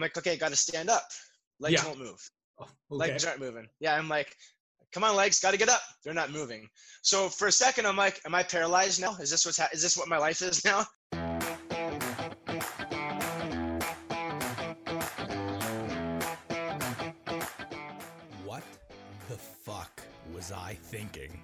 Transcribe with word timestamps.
I'm 0.00 0.04
like, 0.04 0.16
okay, 0.16 0.34
got 0.38 0.48
to 0.48 0.56
stand 0.56 0.88
up. 0.88 1.06
Legs 1.58 1.74
Yeah. 1.82 1.86
won't 1.86 1.98
move. 1.98 2.30
Oh, 2.58 2.62
okay. 2.64 2.72
Legs 3.10 3.26
aren't 3.26 3.38
moving. 3.38 3.68
Yeah, 3.80 3.96
I'm 3.96 4.08
like, 4.08 4.34
come 4.92 5.04
on, 5.04 5.14
legs, 5.14 5.40
got 5.40 5.50
to 5.50 5.58
get 5.58 5.68
up. 5.68 5.82
They're 6.02 6.14
not 6.14 6.30
moving. 6.32 6.66
So 7.02 7.28
for 7.28 7.48
a 7.48 7.52
second, 7.52 7.84
I'm 7.86 7.96
like, 7.98 8.18
am 8.24 8.34
I 8.34 8.42
paralyzed 8.42 8.98
now? 8.98 9.14
Is 9.16 9.30
this 9.30 9.44
what's 9.44 9.58
ha- 9.58 9.68
is 9.74 9.82
this 9.82 9.98
what 9.98 10.08
my 10.08 10.16
life 10.16 10.40
is 10.40 10.64
now? 10.64 10.86
What 18.44 18.62
the 19.28 19.36
fuck 19.36 20.02
was 20.34 20.52
I 20.52 20.74
thinking? 20.82 21.40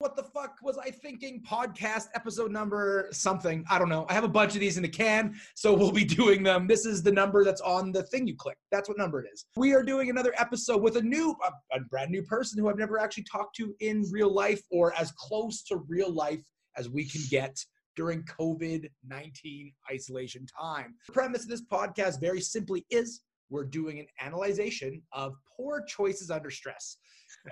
What 0.00 0.14
the 0.14 0.22
fuck 0.22 0.58
was 0.62 0.78
I 0.78 0.92
thinking? 0.92 1.42
Podcast 1.42 2.06
episode 2.14 2.52
number 2.52 3.08
something. 3.10 3.64
I 3.68 3.80
don't 3.80 3.88
know. 3.88 4.06
I 4.08 4.12
have 4.12 4.22
a 4.22 4.28
bunch 4.28 4.54
of 4.54 4.60
these 4.60 4.76
in 4.76 4.84
the 4.84 4.88
can, 4.88 5.34
so 5.56 5.74
we'll 5.74 5.90
be 5.90 6.04
doing 6.22 6.44
them. 6.44 6.68
This 6.68 6.86
is 6.86 7.02
the 7.02 7.10
number 7.10 7.42
that's 7.42 7.60
on 7.62 7.90
the 7.90 8.04
thing 8.04 8.28
you 8.28 8.36
click. 8.36 8.56
That's 8.70 8.88
what 8.88 8.96
number 8.96 9.20
it 9.20 9.28
is. 9.32 9.46
We 9.56 9.74
are 9.74 9.82
doing 9.82 10.08
another 10.08 10.32
episode 10.38 10.82
with 10.82 10.98
a 10.98 11.02
new, 11.02 11.34
a, 11.74 11.80
brand 11.90 12.12
new 12.12 12.22
person 12.22 12.60
who 12.60 12.68
I've 12.68 12.78
never 12.78 13.00
actually 13.00 13.24
talked 13.24 13.56
to 13.56 13.74
in 13.80 14.04
real 14.12 14.32
life 14.32 14.62
or 14.70 14.94
as 14.94 15.10
close 15.18 15.62
to 15.64 15.78
real 15.88 16.12
life 16.12 16.44
as 16.76 16.88
we 16.88 17.04
can 17.04 17.22
get 17.28 17.58
during 17.96 18.22
COVID 18.22 18.88
19 19.04 19.72
isolation 19.92 20.46
time. 20.46 20.94
The 21.08 21.12
premise 21.12 21.42
of 21.42 21.48
this 21.48 21.62
podcast 21.62 22.20
very 22.20 22.40
simply 22.40 22.86
is 22.88 23.22
we're 23.50 23.64
doing 23.64 23.98
an 23.98 24.06
analyzation 24.20 25.02
of 25.12 25.34
poor 25.56 25.84
choices 25.84 26.30
under 26.30 26.50
stress. 26.50 26.98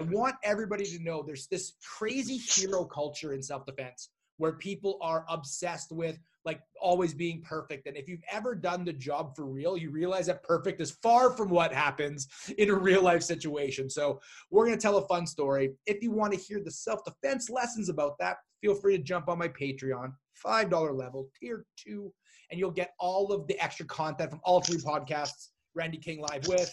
I 0.01 0.05
want 0.05 0.37
everybody 0.43 0.85
to 0.85 1.03
know 1.03 1.23
there's 1.23 1.49
this 1.49 1.75
crazy 1.99 2.37
hero 2.37 2.85
culture 2.85 3.33
in 3.33 3.43
self 3.43 3.67
defense 3.67 4.11
where 4.39 4.53
people 4.53 4.99
are 5.01 5.25
obsessed 5.29 5.93
with 5.93 6.19
like 6.45 6.61
always 6.81 7.13
being 7.13 7.43
perfect. 7.43 7.87
And 7.87 7.97
if 7.97 8.09
you've 8.09 8.23
ever 8.31 8.55
done 8.55 8.85
the 8.85 8.93
job 8.93 9.35
for 9.35 9.47
real, 9.47 9.77
you 9.77 9.91
realize 9.91 10.27
that 10.27 10.45
perfect 10.45 10.81
is 10.81 10.93
far 11.03 11.37
from 11.37 11.49
what 11.49 11.75
happens 11.75 12.29
in 12.59 12.71
a 12.71 12.75
real 12.75 13.03
life 13.03 13.23
situation. 13.23 13.91
So 13.91 14.21
we're 14.51 14.67
going 14.67 14.79
to 14.79 14.83
tell 14.83 14.99
a 14.99 15.09
fun 15.09 15.27
story. 15.27 15.73
If 15.87 16.03
you 16.03 16.13
want 16.13 16.33
to 16.35 16.39
hear 16.39 16.61
the 16.63 16.71
self 16.71 17.01
defense 17.05 17.51
lessons 17.51 17.89
about 17.89 18.17
that, 18.21 18.37
feel 18.61 18.75
free 18.75 18.97
to 18.97 19.03
jump 19.03 19.29
on 19.29 19.39
my 19.39 19.49
Patreon, 19.49 20.13
$5 20.45 20.97
level, 20.97 21.29
tier 21.39 21.67
two, 21.77 22.13
and 22.51 22.61
you'll 22.61 22.71
get 22.71 22.95
all 23.01 23.33
of 23.33 23.47
the 23.49 23.61
extra 23.63 23.87
content 23.87 24.31
from 24.31 24.41
all 24.45 24.61
three 24.61 24.79
podcasts 24.79 25.49
Randy 25.77 25.99
King 25.99 26.21
Live 26.21 26.49
with, 26.49 26.73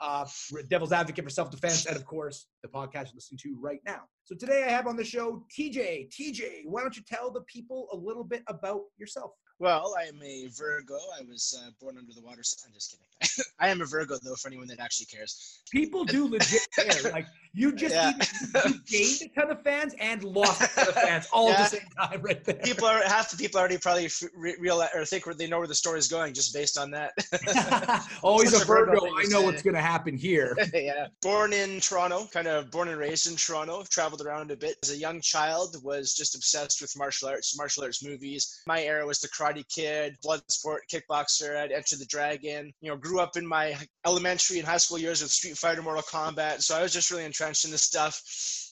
uh, 0.00 0.26
Devil's 0.68 0.92
Advocate 0.92 1.24
for 1.24 1.30
Self 1.30 1.50
Defense, 1.50 1.86
and 1.86 1.96
of 1.96 2.04
course, 2.04 2.46
the 2.62 2.68
podcast 2.68 3.06
you're 3.06 3.16
listening 3.16 3.38
to 3.42 3.56
right 3.60 3.80
now. 3.84 4.02
So 4.24 4.34
today 4.34 4.64
I 4.64 4.70
have 4.70 4.86
on 4.86 4.96
the 4.96 5.04
show 5.04 5.44
TJ. 5.56 6.10
TJ, 6.10 6.62
why 6.64 6.82
don't 6.82 6.96
you 6.96 7.02
tell 7.06 7.30
the 7.30 7.42
people 7.42 7.88
a 7.92 7.96
little 7.96 8.24
bit 8.24 8.42
about 8.48 8.82
yourself? 8.96 9.32
Well, 9.64 9.94
I 9.98 10.02
am 10.04 10.20
a 10.22 10.48
Virgo. 10.48 10.98
I 11.18 11.22
was 11.26 11.58
uh, 11.58 11.70
born 11.80 11.96
under 11.96 12.12
the 12.12 12.20
water. 12.20 12.42
I'm 12.66 12.72
just 12.74 12.90
kidding. 12.92 13.44
I 13.58 13.68
am 13.70 13.80
a 13.80 13.86
Virgo, 13.86 14.18
though, 14.22 14.34
for 14.34 14.48
anyone 14.48 14.66
that 14.66 14.78
actually 14.78 15.06
cares. 15.06 15.60
People 15.72 16.04
do 16.04 16.28
legit 16.28 16.66
care. 16.78 17.10
Like 17.12 17.26
you 17.54 17.72
just 17.74 17.94
Yeah. 17.94 18.12
either- 18.14 18.68
you 18.68 18.80
gained 18.86 19.22
a 19.22 19.40
ton 19.40 19.50
of 19.50 19.62
fans 19.62 19.94
and 19.98 20.22
lost 20.22 20.60
a 20.60 20.66
ton 20.74 20.88
of 20.88 20.94
fans 20.96 21.28
all 21.32 21.48
at 21.50 21.56
the 21.58 21.64
same 21.78 21.88
time, 21.96 22.20
right 22.20 22.44
there. 22.44 22.56
People 22.56 22.86
are 22.86 23.02
half 23.04 23.30
the 23.30 23.38
people 23.38 23.58
already 23.58 23.78
probably 23.78 24.04
f- 24.06 24.22
re- 24.36 24.56
real 24.60 24.84
or 24.94 25.04
think 25.06 25.24
where 25.24 25.34
they 25.34 25.46
know 25.46 25.58
where 25.58 25.66
the 25.68 25.74
story 25.74 25.98
is 25.98 26.08
going 26.08 26.34
just 26.34 26.52
based 26.52 26.76
on 26.76 26.90
that. 26.90 27.12
Always 28.22 28.50
Such 28.50 28.60
a 28.60 28.64
a 28.64 28.66
Virgo 28.66 29.00
Virgo. 29.00 29.16
I 29.16 29.24
know 29.30 29.40
what's 29.42 29.62
going 29.62 29.76
to 29.76 29.80
happen 29.80 30.14
here. 30.16 30.54
yeah. 30.74 31.06
Born 31.22 31.54
in 31.54 31.80
Toronto, 31.80 32.26
kind 32.32 32.48
of 32.48 32.70
born 32.70 32.88
and 32.88 32.98
raised 32.98 33.28
in 33.30 33.36
Toronto, 33.36 33.82
traveled 33.88 34.20
around 34.20 34.50
a 34.50 34.56
bit. 34.56 34.76
As 34.82 34.90
a 34.90 34.96
young 34.98 35.22
child, 35.22 35.76
was 35.82 36.12
just 36.12 36.34
obsessed 36.34 36.82
with 36.82 36.92
martial 36.98 37.28
arts, 37.28 37.56
martial 37.56 37.84
arts 37.84 38.04
movies. 38.04 38.60
My 38.66 38.82
era 38.82 39.06
was 39.06 39.20
the 39.20 39.28
Karate 39.28 39.53
Kid, 39.62 40.16
Bloodsport, 40.24 40.78
Kickboxer, 40.92 41.56
I'd 41.56 41.70
Enter 41.70 41.96
the 41.96 42.06
Dragon. 42.06 42.72
You 42.80 42.90
know, 42.90 42.96
grew 42.96 43.20
up 43.20 43.36
in 43.36 43.46
my 43.46 43.76
elementary 44.06 44.58
and 44.58 44.66
high 44.66 44.78
school 44.78 44.98
years 44.98 45.22
with 45.22 45.30
Street 45.30 45.56
Fighter, 45.56 45.82
Mortal 45.82 46.02
Kombat. 46.02 46.62
So 46.62 46.76
I 46.76 46.82
was 46.82 46.92
just 46.92 47.10
really 47.10 47.24
entrenched 47.24 47.64
in 47.64 47.70
this 47.70 47.82
stuff. 47.82 48.20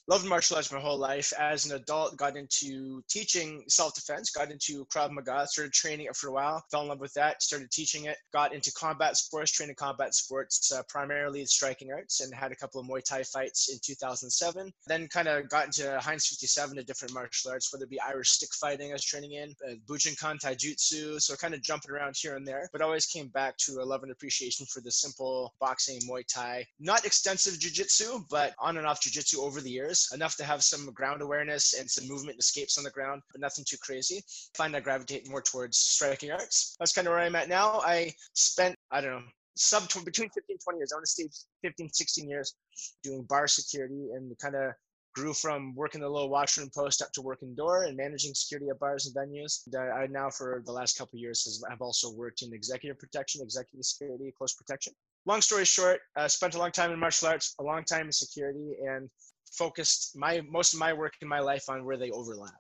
Loved 0.09 0.27
martial 0.27 0.57
arts 0.57 0.73
my 0.73 0.81
whole 0.81 0.99
life. 0.99 1.33
As 1.39 1.65
an 1.65 1.77
adult, 1.77 2.17
got 2.17 2.37
into 2.37 3.05
teaching 3.09 3.63
self-defense, 3.69 4.31
got 4.31 4.51
into 4.51 4.85
Krav 4.87 5.13
Maga, 5.13 5.47
started 5.47 5.73
training 5.73 6.07
it 6.07 6.17
for 6.17 6.27
a 6.27 6.33
while, 6.33 6.65
fell 6.73 6.83
in 6.83 6.89
love 6.89 6.99
with 6.99 7.15
that, 7.15 7.41
started 7.41 7.71
teaching 7.71 8.07
it, 8.07 8.17
got 8.33 8.53
into 8.53 8.73
combat 8.73 9.17
sports, 9.17 9.53
training 9.53 9.77
combat 9.77 10.13
sports, 10.13 10.73
uh, 10.73 10.83
primarily 10.89 11.47
striking 11.47 11.93
arts, 11.93 12.21
and 12.21 12.35
had 12.35 12.51
a 12.51 12.57
couple 12.57 12.81
of 12.81 12.89
Muay 12.89 13.01
Thai 13.05 13.23
fights 13.23 13.71
in 13.73 13.79
2007. 13.81 14.73
Then 14.89 15.07
kind 15.07 15.29
of 15.29 15.49
got 15.49 15.67
into 15.67 16.01
Heinz 16.01 16.27
57 16.27 16.77
to 16.77 16.83
different 16.83 17.15
martial 17.15 17.53
arts, 17.53 17.73
whether 17.73 17.85
it 17.85 17.91
be 17.91 18.01
Irish 18.01 18.31
stick 18.31 18.51
fighting 18.61 18.91
I 18.91 18.95
was 18.95 19.05
training 19.05 19.35
in, 19.35 19.55
uh, 19.69 19.75
Bujinkan 19.89 20.41
Taijutsu, 20.41 21.23
so 21.23 21.37
kind 21.37 21.55
of 21.55 21.63
jumping 21.63 21.93
around 21.93 22.17
here 22.19 22.35
and 22.35 22.47
there, 22.47 22.69
but 22.73 22.83
always 22.83 23.07
came 23.07 23.29
back 23.29 23.57
to 23.59 23.81
a 23.81 23.85
love 23.85 24.03
and 24.03 24.11
appreciation 24.11 24.67
for 24.67 24.81
the 24.81 24.91
simple 24.91 25.55
boxing, 25.61 26.01
Muay 26.09 26.27
Thai. 26.27 26.67
Not 26.81 27.05
extensive 27.05 27.55
jujitsu, 27.55 28.25
but 28.29 28.53
on 28.59 28.79
and 28.79 28.87
off 28.87 29.01
jujitsu 29.01 29.39
over 29.39 29.61
the 29.61 29.71
years, 29.71 29.92
enough 30.13 30.37
to 30.37 30.45
have 30.45 30.63
some 30.63 30.87
ground 30.93 31.23
awareness 31.23 31.75
and 31.79 31.91
some 31.91 32.09
movement 32.09 32.35
and 32.35 32.41
escapes 32.41 32.79
on 32.79 32.85
the 32.85 32.91
ground, 32.91 33.23
but 33.33 33.41
nothing 33.41 33.65
too 33.69 33.77
crazy. 33.83 34.19
I 34.19 34.57
find 34.57 34.77
I 34.77 34.81
gravitate 34.81 35.29
more 35.29 35.43
towards 35.43 35.79
striking 35.79 36.31
arts. 36.31 36.77
That's 36.79 36.93
kind 36.93 37.07
of 37.07 37.13
where 37.13 37.21
I'm 37.21 37.37
at 37.37 37.49
now. 37.49 37.81
I 37.85 38.13
spent, 38.35 38.77
I 38.91 39.01
don't 39.01 39.13
know, 39.13 39.23
sub 39.57 39.89
tw- 39.89 40.05
between 40.05 40.31
15 40.31 40.59
20 40.59 40.79
years. 40.79 40.93
I 40.93 40.97
want 40.97 41.07
to 41.07 41.11
say 41.11 41.29
15, 41.63 41.91
16 41.93 42.29
years 42.29 42.55
doing 43.03 43.23
bar 43.29 43.47
security 43.47 44.09
and 44.15 44.33
kind 44.39 44.57
of 44.57 44.73
grew 45.15 45.35
from 45.35 45.75
working 45.75 46.01
the 46.01 46.09
little 46.09 46.31
washroom 46.31 46.71
post 46.75 47.03
up 47.03 47.13
to 47.13 47.23
working 47.23 47.55
door 47.55 47.85
and 47.85 47.97
managing 47.97 48.35
security 48.35 48.69
at 48.71 48.79
bars 48.79 49.07
and 49.07 49.15
venues. 49.15 49.61
I, 49.77 50.07
now, 50.07 50.31
for 50.31 50.63
the 50.65 50.73
last 50.73 50.97
couple 50.97 51.19
years, 51.19 51.45
has, 51.45 51.63
have 51.69 51.83
also 51.83 52.13
worked 52.13 52.43
in 52.43 52.53
executive 52.53 52.99
protection, 52.99 53.43
executive 53.43 53.85
security, 53.85 54.33
close 54.37 54.55
protection. 54.55 54.95
Long 55.27 55.41
story 55.41 55.65
short, 55.65 56.01
uh, 56.17 56.29
spent 56.29 56.55
a 56.55 56.59
long 56.59 56.73
time 56.73 56.93
in 56.93 56.99
martial 56.99 57.29
arts, 57.29 57.55
a 57.61 57.63
long 57.63 57.85
time 57.85 58.07
in 58.07 58.13
security, 58.13 58.77
and 58.87 59.09
focused 59.53 60.17
my 60.17 60.43
most 60.51 60.75
of 60.75 60.81
my 60.81 60.93
work 60.93 61.15
in 61.21 61.29
my 61.29 61.41
life 61.41 61.69
on 61.69 61.85
where 61.85 61.97
they 61.97 62.11
overlap. 62.11 62.55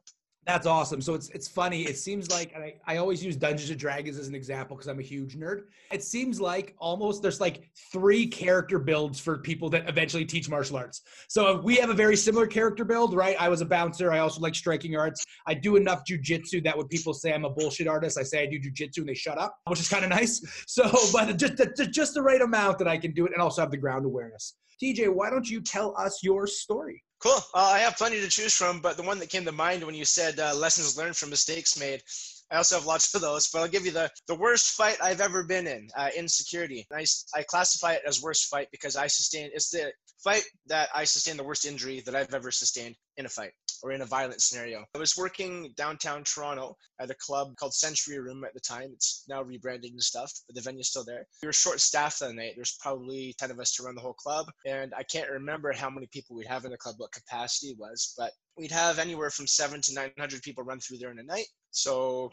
That's 0.45 0.67
awesome. 0.67 1.01
So 1.01 1.15
it's 1.15 1.29
it's 1.31 1.47
funny. 1.47 1.83
It 1.83 1.97
seems 1.97 2.29
like 2.31 2.53
and 2.53 2.65
I, 2.65 2.75
I 2.87 2.97
always 2.97 3.25
use 3.25 3.37
Dungeons 3.37 3.71
and 3.71 3.79
Dragons 3.79 4.19
as 4.19 4.27
an 4.27 4.35
example 4.35 4.77
because 4.77 4.89
I'm 4.89 4.99
a 4.99 5.03
huge 5.03 5.37
nerd. 5.39 5.63
It 5.93 6.03
seems 6.03 6.41
like 6.41 6.75
almost 6.79 7.23
there's 7.23 7.41
like 7.41 7.71
three 7.93 8.27
character 8.27 8.81
builds 8.81 9.21
for 9.21 9.39
people 9.39 9.71
that 9.71 9.89
eventually 9.89 10.25
teach 10.25 10.49
martial 10.49 10.77
arts. 10.77 11.03
So 11.29 11.61
we 11.61 11.77
have 11.77 11.91
a 11.91 11.95
very 11.95 12.17
similar 12.17 12.49
character 12.49 12.85
build, 12.85 13.15
right? 13.15 13.37
I 13.39 13.49
was 13.49 13.61
a 13.61 13.65
bouncer. 13.65 14.13
I 14.13 14.19
also 14.19 14.41
like 14.41 14.57
striking 14.57 14.97
arts. 14.97 15.25
I 15.47 15.55
do 15.55 15.77
enough 15.77 16.03
jujitsu 16.11 16.65
that 16.65 16.77
when 16.77 16.89
people 16.89 17.15
say 17.15 17.33
I'm 17.33 17.45
a 17.45 17.51
bullshit 17.51 17.87
artist, 17.87 18.19
I 18.19 18.25
say 18.25 18.43
I 18.43 18.47
do 18.47 18.59
jujitsu 18.59 18.99
and 18.99 19.09
they 19.09 19.15
shut 19.15 19.39
up, 19.39 19.57
which 19.69 19.79
is 19.79 19.89
kind 19.89 20.05
of 20.05 20.11
nice. 20.11 20.41
So, 20.67 20.91
but 21.13 21.37
just 21.37 21.57
just 21.57 21.93
just 21.93 22.15
the 22.15 22.23
right 22.23 22.41
amount 22.41 22.79
that 22.79 22.89
I 22.89 22.97
can 22.97 23.13
do 23.13 23.27
it 23.27 23.33
and 23.33 23.43
also 23.43 23.61
have 23.61 23.71
the 23.71 23.77
ground 23.77 24.07
awareness. 24.07 24.55
TJ, 24.83 25.13
why 25.15 25.29
don't 25.29 25.49
you 25.49 25.61
tell 25.61 25.95
us 25.99 26.21
your 26.23 26.47
story? 26.47 27.03
Cool. 27.23 27.39
Uh, 27.55 27.71
I 27.75 27.79
have 27.79 27.97
plenty 27.97 28.21
to 28.21 28.29
choose 28.29 28.53
from, 28.53 28.81
but 28.81 28.97
the 28.97 29.03
one 29.05 29.21
that 29.21 29.31
came 29.31 29.45
to 29.45 29.53
mind 29.53 29.85
when 29.85 29.95
you 29.95 30.05
said 30.05 30.41
uh, 30.41 30.55
lessons 30.57 30.99
learned 30.99 31.17
from 31.17 31.31
mistakes 31.31 31.79
made, 31.79 32.03
I 32.51 32.57
also 32.57 32.75
have 32.75 32.87
lots 32.87 33.15
of 33.15 33.21
those. 33.21 33.49
But 33.49 33.61
I'll 33.61 33.69
give 33.69 33.87
you 33.87 33.93
the 33.93 34.11
the 34.27 34.35
worst 34.35 34.73
fight 34.73 34.99
I've 35.01 35.21
ever 35.21 35.45
been 35.45 35.69
in 35.69 35.89
uh, 35.97 36.11
in 36.17 36.29
security. 36.29 36.85
I, 36.93 37.05
I 37.35 37.45
classify 37.45 37.93
it 37.93 38.03
as 38.07 38.21
worst 38.21 38.51
fight 38.51 38.69
because 38.73 38.97
I 38.97 39.07
sustained 39.07 39.53
it's 39.55 39.71
the 39.71 39.93
fight 40.23 40.43
that 40.67 40.89
I 40.95 41.05
sustained 41.05 41.39
the 41.39 41.45
worst 41.45 41.65
injury 41.65 42.01
that 42.07 42.17
I've 42.17 42.35
ever 42.35 42.51
sustained 42.51 42.97
in 43.17 43.27
a 43.27 43.29
fight 43.29 43.53
or 43.83 43.93
in 43.93 44.03
a 44.03 44.07
violent 44.07 44.41
scenario. 44.41 44.85
I 44.95 44.99
was 44.99 45.17
working 45.17 45.73
downtown 45.77 46.25
Toronto 46.25 46.77
at 47.01 47.11
a 47.11 47.15
club 47.15 47.57
called 47.57 47.75
Century 47.75 48.19
Room 48.19 48.45
at 48.45 48.55
the 48.55 48.61
time. 48.61 48.91
It's 48.93 49.25
now 49.29 49.43
rebranded 49.43 49.91
and 49.91 50.03
stuff, 50.03 50.33
but 50.47 50.55
the 50.55 50.63
venue's 50.63 50.89
still 50.89 51.05
there. 51.05 51.27
We 51.43 51.47
were 51.47 51.53
short 51.53 51.81
staffed 51.81 52.21
that 52.21 52.35
night. 52.35 52.53
There's 52.57 52.79
probably 52.81 53.35
10 53.39 53.51
of 53.51 53.61
us 53.61 53.75
to 53.75 53.83
run 53.83 53.95
the 53.95 54.01
whole 54.01 54.15
club. 54.15 54.47
And 54.67 54.93
I 54.97 55.03
can't 55.03 55.31
remember 55.31 55.73
how 55.73 55.91
many 55.91 56.07
people 56.13 56.37
we'd 56.37 56.47
have 56.47 56.65
in 56.65 56.71
the 56.71 56.77
club, 56.77 56.97
what 56.99 57.13
capacity 57.13 57.75
was, 57.79 58.15
but 58.17 58.33
we'd 58.57 58.71
have 58.71 58.99
anywhere 58.99 59.31
from 59.31 59.47
seven 59.47 59.81
to 59.83 59.95
900 59.95 60.43
people 60.43 60.65
run 60.65 60.81
through 60.81 60.99
there 60.99 61.11
in 61.11 61.19
a 61.19 61.25
night. 61.25 61.47
So 61.71 62.31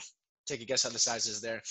take 0.50 0.62
a 0.62 0.65
guess 0.65 0.83
how 0.83 0.89
the 0.89 1.00
size 1.00 1.27
is 1.27 1.41
there. 1.41 1.62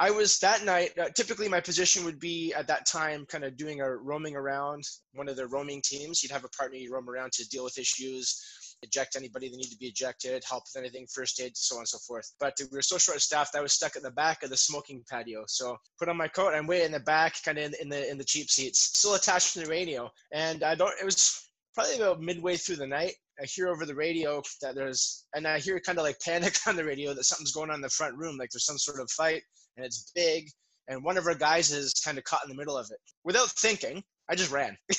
I 0.00 0.10
was 0.10 0.38
that 0.40 0.64
night, 0.64 0.90
uh, 0.98 1.08
typically 1.14 1.48
my 1.48 1.60
position 1.60 2.04
would 2.04 2.18
be 2.18 2.52
at 2.52 2.66
that 2.66 2.86
time 2.86 3.24
kind 3.26 3.44
of 3.44 3.56
doing 3.56 3.80
a 3.80 3.96
roaming 3.96 4.34
around 4.34 4.82
one 5.12 5.28
of 5.28 5.36
the 5.36 5.46
roaming 5.46 5.80
teams. 5.84 6.22
You'd 6.22 6.32
have 6.32 6.44
a 6.44 6.48
partner 6.48 6.76
you 6.76 6.92
roam 6.92 7.08
around 7.08 7.32
to 7.32 7.48
deal 7.48 7.64
with 7.64 7.78
issues, 7.78 8.73
eject 8.84 9.16
anybody 9.16 9.48
that 9.48 9.56
need 9.56 9.70
to 9.70 9.76
be 9.76 9.86
ejected, 9.86 10.42
help 10.48 10.64
with 10.64 10.82
anything, 10.82 11.06
first 11.12 11.40
aid, 11.40 11.56
so 11.56 11.76
on 11.76 11.80
and 11.80 11.88
so 11.88 11.98
forth. 11.98 12.32
But 12.38 12.54
we 12.58 12.76
were 12.76 12.82
so 12.82 12.98
short 12.98 13.20
staffed, 13.20 13.56
I 13.56 13.60
was 13.60 13.72
stuck 13.72 13.96
at 13.96 14.02
the 14.02 14.10
back 14.10 14.42
of 14.42 14.50
the 14.50 14.56
smoking 14.56 15.02
patio. 15.10 15.44
So 15.46 15.76
put 15.98 16.08
on 16.08 16.16
my 16.16 16.28
coat, 16.28 16.54
I'm 16.54 16.66
way 16.66 16.84
in 16.84 16.92
the 16.92 17.00
back, 17.00 17.36
kind 17.44 17.58
of 17.58 17.64
in, 17.64 17.74
in 17.80 17.88
the 17.88 18.10
in 18.10 18.18
the 18.18 18.24
cheap 18.24 18.50
seats, 18.50 18.80
still 18.96 19.14
attached 19.14 19.54
to 19.54 19.60
the 19.60 19.70
radio. 19.70 20.10
And 20.32 20.62
I 20.62 20.74
don't, 20.74 20.92
it 21.00 21.04
was 21.04 21.48
probably 21.74 21.96
about 21.96 22.20
midway 22.20 22.56
through 22.56 22.76
the 22.76 22.86
night. 22.86 23.14
I 23.40 23.46
hear 23.46 23.68
over 23.68 23.84
the 23.84 23.94
radio 23.94 24.42
that 24.62 24.76
there's, 24.76 25.24
and 25.34 25.46
I 25.46 25.58
hear 25.58 25.80
kind 25.80 25.98
of 25.98 26.04
like 26.04 26.20
panic 26.20 26.56
on 26.66 26.76
the 26.76 26.84
radio 26.84 27.14
that 27.14 27.24
something's 27.24 27.52
going 27.52 27.70
on 27.70 27.76
in 27.76 27.82
the 27.82 27.88
front 27.88 28.16
room, 28.16 28.36
like 28.38 28.50
there's 28.50 28.66
some 28.66 28.78
sort 28.78 29.00
of 29.00 29.10
fight 29.10 29.42
and 29.76 29.84
it's 29.84 30.10
big. 30.14 30.48
And 30.88 31.02
one 31.02 31.16
of 31.16 31.26
our 31.26 31.34
guys 31.34 31.72
is 31.72 31.92
kind 32.04 32.18
of 32.18 32.24
caught 32.24 32.44
in 32.44 32.50
the 32.50 32.56
middle 32.56 32.76
of 32.76 32.86
it. 32.90 32.98
Without 33.24 33.50
thinking, 33.50 34.02
I 34.28 34.34
just 34.34 34.50
ran. 34.50 34.76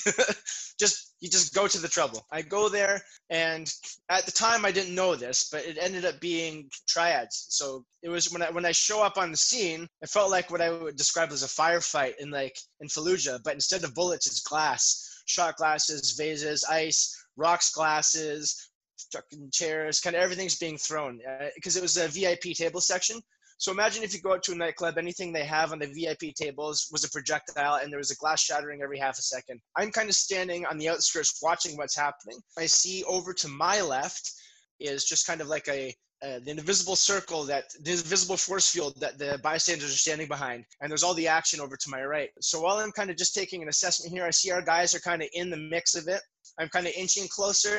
just 0.78 1.14
you 1.20 1.28
just 1.28 1.54
go 1.54 1.66
to 1.66 1.78
the 1.78 1.88
trouble. 1.88 2.24
I 2.30 2.42
go 2.42 2.68
there, 2.68 3.00
and 3.30 3.72
at 4.08 4.24
the 4.24 4.32
time 4.32 4.64
I 4.64 4.70
didn't 4.70 4.94
know 4.94 5.16
this, 5.16 5.48
but 5.50 5.64
it 5.64 5.78
ended 5.80 6.04
up 6.04 6.20
being 6.20 6.70
triads. 6.86 7.46
So 7.48 7.84
it 8.02 8.08
was 8.08 8.30
when 8.30 8.42
I 8.42 8.50
when 8.50 8.66
I 8.66 8.72
show 8.72 9.02
up 9.02 9.18
on 9.18 9.30
the 9.30 9.36
scene, 9.36 9.88
it 10.02 10.10
felt 10.10 10.30
like 10.30 10.50
what 10.50 10.60
I 10.60 10.70
would 10.70 10.96
describe 10.96 11.32
as 11.32 11.42
a 11.42 11.46
firefight 11.46 12.14
in 12.20 12.30
like 12.30 12.56
in 12.80 12.88
Fallujah, 12.88 13.42
but 13.42 13.54
instead 13.54 13.84
of 13.84 13.94
bullets, 13.94 14.26
it's 14.26 14.42
glass, 14.42 15.22
shot 15.26 15.56
glasses, 15.56 16.14
vases, 16.16 16.64
ice, 16.64 17.16
rocks, 17.36 17.72
glasses, 17.72 18.70
fucking 19.12 19.50
chairs, 19.52 20.00
kind 20.00 20.16
of 20.16 20.22
everything's 20.22 20.58
being 20.58 20.78
thrown 20.78 21.20
because 21.54 21.76
uh, 21.76 21.80
it 21.80 21.82
was 21.82 21.96
a 21.96 22.08
VIP 22.08 22.56
table 22.56 22.80
section. 22.80 23.20
So 23.58 23.72
imagine 23.72 24.02
if 24.02 24.12
you 24.12 24.20
go 24.20 24.34
out 24.34 24.42
to 24.44 24.52
a 24.52 24.56
nightclub, 24.56 24.98
anything 24.98 25.32
they 25.32 25.44
have 25.44 25.72
on 25.72 25.78
the 25.78 25.86
VIP 25.86 26.34
tables 26.34 26.88
was 26.92 27.04
a 27.04 27.10
projectile 27.10 27.76
and 27.76 27.90
there 27.90 27.98
was 27.98 28.10
a 28.10 28.16
glass 28.16 28.42
shattering 28.42 28.82
every 28.82 28.98
half 28.98 29.18
a 29.18 29.22
second. 29.22 29.60
I'm 29.76 29.90
kind 29.90 30.08
of 30.08 30.14
standing 30.14 30.66
on 30.66 30.76
the 30.76 30.88
outskirts 30.88 31.40
watching 31.42 31.76
what's 31.76 31.96
happening. 31.96 32.38
I 32.58 32.66
see 32.66 33.02
over 33.04 33.32
to 33.32 33.48
my 33.48 33.80
left 33.80 34.30
is 34.78 35.04
just 35.04 35.26
kind 35.26 35.40
of 35.40 35.48
like 35.48 35.68
a 35.68 35.94
uh, 36.22 36.38
the 36.44 36.50
invisible 36.50 36.96
circle 36.96 37.44
that 37.44 37.64
the 37.82 37.90
invisible 37.90 38.38
force 38.38 38.70
field 38.70 38.98
that 38.98 39.18
the 39.18 39.38
bystanders 39.42 39.92
are 39.92 39.98
standing 39.98 40.26
behind 40.26 40.64
and 40.80 40.90
there's 40.90 41.02
all 41.02 41.12
the 41.12 41.28
action 41.28 41.60
over 41.60 41.76
to 41.76 41.90
my 41.90 42.02
right 42.02 42.30
so 42.40 42.58
while 42.58 42.78
i'm 42.78 42.90
kind 42.92 43.10
of 43.10 43.18
just 43.18 43.34
taking 43.34 43.62
an 43.62 43.68
assessment 43.68 44.10
here 44.10 44.24
i 44.24 44.30
see 44.30 44.50
our 44.50 44.62
guys 44.62 44.94
are 44.94 45.00
kind 45.00 45.20
of 45.20 45.28
in 45.34 45.50
the 45.50 45.56
mix 45.56 45.94
of 45.94 46.08
it 46.08 46.22
i'm 46.58 46.70
kind 46.70 46.86
of 46.86 46.92
inching 46.96 47.28
closer 47.28 47.76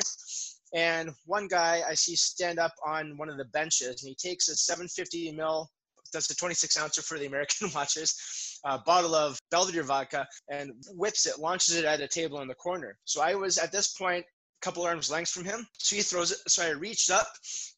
and 0.74 1.10
one 1.24 1.48
guy 1.48 1.82
I 1.88 1.94
see 1.94 2.16
stand 2.16 2.58
up 2.58 2.74
on 2.86 3.16
one 3.16 3.28
of 3.28 3.36
the 3.36 3.46
benches, 3.46 4.02
and 4.02 4.08
he 4.08 4.14
takes 4.14 4.48
a 4.48 4.56
750 4.56 5.32
mil, 5.32 5.68
that's 6.12 6.30
a 6.30 6.36
26 6.36 6.78
ouncer 6.78 7.02
for 7.02 7.18
the 7.18 7.26
American 7.26 7.70
watchers, 7.74 8.60
uh, 8.64 8.78
bottle 8.84 9.14
of 9.14 9.38
Belvedere 9.50 9.82
vodka, 9.82 10.26
and 10.50 10.72
whips 10.90 11.26
it, 11.26 11.38
launches 11.38 11.76
it 11.76 11.84
at 11.84 12.00
a 12.00 12.08
table 12.08 12.40
in 12.40 12.48
the 12.48 12.54
corner. 12.54 12.96
So 13.04 13.22
I 13.22 13.34
was 13.34 13.58
at 13.58 13.72
this 13.72 13.92
point 13.94 14.24
a 14.24 14.64
couple 14.64 14.84
arms 14.84 15.10
lengths 15.10 15.32
from 15.32 15.44
him. 15.44 15.66
So 15.78 15.96
he 15.96 16.02
throws 16.02 16.32
it. 16.32 16.38
So 16.48 16.64
I 16.64 16.70
reached 16.70 17.10
up 17.10 17.28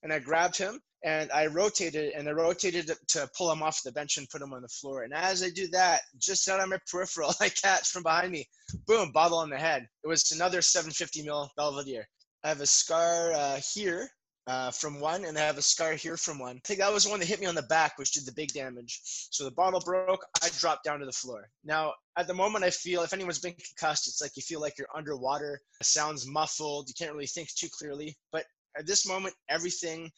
and 0.03 0.13
I 0.13 0.19
grabbed 0.19 0.57
him 0.57 0.81
and 1.05 1.31
I 1.33 1.47
rotated 1.47 2.13
and 2.15 2.29
I 2.29 2.33
rotated 2.33 2.91
to 3.09 3.31
pull 3.37 3.51
him 3.51 3.63
off 3.63 3.83
the 3.83 3.93
bench 3.93 4.19
and 4.19 4.29
put 4.29 4.43
him 4.43 4.53
on 4.53 4.63
the 4.63 4.69
floor. 4.69 5.03
And 5.03 5.15
as 5.15 5.43
I 5.43 5.51
do 5.51 5.67
that, 5.69 6.03
just 6.19 6.49
out 6.49 6.61
of 6.61 6.69
my 6.69 6.79
peripheral, 6.91 7.35
I 7.41 7.49
catch 7.49 7.89
from 7.89 8.03
behind 8.03 8.33
me, 8.33 8.47
boom, 8.87 9.13
bottle 9.13 9.39
on 9.39 9.51
the 9.51 9.59
head. 9.59 9.87
It 10.05 10.09
was 10.09 10.31
another 10.33 10.63
750 10.63 11.23
mil 11.23 11.51
Belvedere. 11.57 12.07
I 12.43 12.49
have 12.49 12.61
a 12.61 12.67
scar 12.67 13.33
uh, 13.33 13.61
here 13.75 14.11
uh, 14.47 14.71
from 14.71 14.99
one, 14.99 15.25
and 15.27 15.37
I 15.37 15.43
have 15.43 15.59
a 15.59 15.63
scar 15.63 15.93
here 15.93 16.17
from 16.17 16.39
one. 16.39 16.57
I 16.57 16.61
think 16.67 16.81
that 16.81 16.93
was 16.93 17.05
the 17.05 17.11
one 17.11 17.21
that 17.21 17.27
hit 17.27 17.41
me 17.41 17.47
on 17.47 17.55
the 17.55 17.63
back, 17.63 17.99
which 17.99 18.13
did 18.13 18.25
the 18.25 18.33
big 18.33 18.53
damage. 18.53 19.01
So 19.31 19.45
the 19.45 19.51
bottle 19.51 19.81
broke. 19.81 20.25
I 20.43 20.49
dropped 20.59 20.85
down 20.85 21.01
to 21.01 21.07
the 21.07 21.13
floor. 21.13 21.49
Now, 21.65 21.93
at 22.17 22.27
the 22.27 22.35
moment, 22.35 22.65
I 22.65 22.71
feel 22.71 23.03
if 23.03 23.13
anyone's 23.13 23.39
been 23.39 23.55
concussed, 23.55 24.09
it's 24.09 24.23
like 24.23 24.37
you 24.37 24.43
feel 24.43 24.61
like 24.61 24.79
you're 24.79 24.89
underwater. 24.95 25.61
It 25.81 25.87
sounds 25.87 26.27
muffled. 26.27 26.89
You 26.89 26.95
can't 26.99 27.13
really 27.13 27.27
think 27.27 27.55
too 27.55 27.69
clearly. 27.71 28.17
But 28.33 28.45
at 28.77 28.87
this 28.87 29.07
moment, 29.07 29.35
everything 29.51 30.11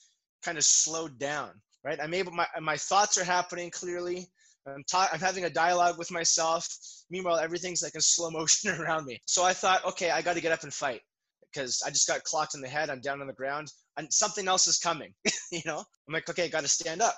kind 0.45 0.59
of 0.59 0.65
slowed 0.65 1.19
down. 1.19 1.51
Right? 1.85 1.99
I'm 2.01 2.15
able. 2.15 2.31
My 2.31 2.47
my 2.61 2.77
thoughts 2.77 3.19
are 3.19 3.25
happening 3.25 3.71
clearly. 3.71 4.29
I'm, 4.65 4.85
ta- 4.89 5.11
I'm 5.13 5.19
having 5.19 5.45
a 5.45 5.51
dialogue 5.51 5.99
with 5.99 6.13
myself. 6.13 6.69
Meanwhile, 7.11 7.41
everything's 7.41 7.83
like 7.83 7.97
in 7.97 8.01
slow 8.01 8.31
motion 8.39 8.71
around 8.71 9.07
me. 9.07 9.21
So 9.27 9.43
I 9.43 9.53
thought, 9.53 9.85
okay, 9.85 10.11
I 10.11 10.23
got 10.23 10.35
to 10.35 10.41
get 10.41 10.53
up 10.53 10.63
and 10.63 10.73
fight 10.73 11.01
because 11.53 11.83
I 11.85 11.91
just 11.91 12.09
got 12.09 12.23
clocked 12.25 12.55
in 12.55 12.61
the 12.61 12.69
head. 12.69 12.91
I'm 12.91 13.01
down 13.01 13.21
on 13.21 13.27
the 13.27 13.33
ground, 13.33 13.73
and 13.97 14.13
something 14.13 14.49
else 14.49 14.67
is 14.67 14.79
coming. 14.79 15.13
you 15.53 15.61
know, 15.67 15.79
I'm 15.79 16.15
like, 16.15 16.29
okay, 16.29 16.49
got 16.49 16.63
to 16.63 16.69
stand 16.69 17.03
up. 17.03 17.17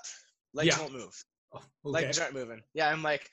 Legs 0.53 0.77
yeah. 0.77 0.81
won't 0.81 0.93
move. 0.93 1.25
Oh, 1.53 1.59
okay. 1.59 2.05
Legs 2.05 2.19
aren't 2.19 2.35
moving. 2.35 2.61
Yeah, 2.75 2.91
I'm 2.91 3.03
like, 3.03 3.29